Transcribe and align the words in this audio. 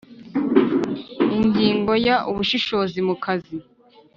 Ingingo 1.37 1.91
ya 2.07 2.15
Ubushishozi 2.29 2.99
mu 3.07 3.15
kazi 3.23 3.55